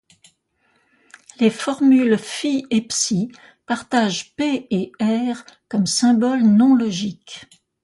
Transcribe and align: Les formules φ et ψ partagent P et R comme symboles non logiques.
Les 1.39 1.51
formules 1.51 2.17
φ 2.17 2.45
et 2.71 2.81
ψ 2.87 3.27
partagent 3.67 4.35
P 4.35 4.65
et 4.71 4.91
R 4.99 5.43
comme 5.69 5.85
symboles 5.85 6.41
non 6.41 6.73
logiques. 6.73 7.45